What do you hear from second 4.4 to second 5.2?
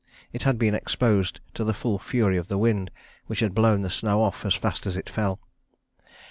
as fast as it